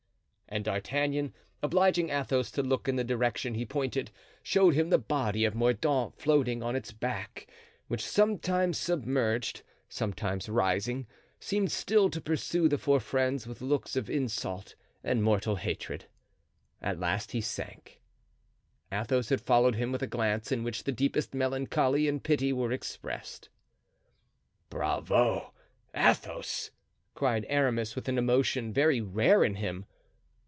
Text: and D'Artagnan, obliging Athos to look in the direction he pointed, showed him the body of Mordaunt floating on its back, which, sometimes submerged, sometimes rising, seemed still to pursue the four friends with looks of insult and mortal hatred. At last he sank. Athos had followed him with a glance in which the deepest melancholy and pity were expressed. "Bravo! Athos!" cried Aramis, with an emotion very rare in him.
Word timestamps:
and 0.53 0.65
D'Artagnan, 0.65 1.33
obliging 1.63 2.09
Athos 2.09 2.51
to 2.51 2.61
look 2.61 2.89
in 2.89 2.97
the 2.97 3.05
direction 3.05 3.53
he 3.53 3.65
pointed, 3.65 4.11
showed 4.43 4.73
him 4.73 4.89
the 4.89 4.97
body 4.97 5.45
of 5.45 5.55
Mordaunt 5.55 6.13
floating 6.19 6.61
on 6.61 6.75
its 6.75 6.91
back, 6.91 7.47
which, 7.87 8.05
sometimes 8.05 8.77
submerged, 8.77 9.61
sometimes 9.87 10.49
rising, 10.49 11.07
seemed 11.39 11.71
still 11.71 12.09
to 12.09 12.19
pursue 12.19 12.67
the 12.67 12.77
four 12.77 12.99
friends 12.99 13.47
with 13.47 13.61
looks 13.61 13.95
of 13.95 14.09
insult 14.09 14.75
and 15.05 15.23
mortal 15.23 15.55
hatred. 15.55 16.03
At 16.81 16.99
last 16.99 17.31
he 17.31 17.39
sank. 17.39 18.01
Athos 18.91 19.29
had 19.29 19.39
followed 19.39 19.75
him 19.75 19.93
with 19.93 20.01
a 20.03 20.05
glance 20.05 20.51
in 20.51 20.65
which 20.65 20.83
the 20.83 20.91
deepest 20.91 21.33
melancholy 21.33 22.09
and 22.09 22.21
pity 22.21 22.51
were 22.51 22.73
expressed. 22.73 23.47
"Bravo! 24.69 25.53
Athos!" 25.95 26.71
cried 27.15 27.45
Aramis, 27.47 27.95
with 27.95 28.09
an 28.09 28.17
emotion 28.17 28.73
very 28.73 28.99
rare 28.99 29.45
in 29.45 29.55
him. 29.55 29.85